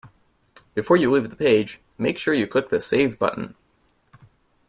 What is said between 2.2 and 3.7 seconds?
you click the save button